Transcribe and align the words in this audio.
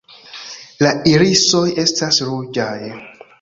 La 0.85 0.93
irisoj 1.11 1.61
estas 1.85 2.19
ruĝaj. 2.31 2.73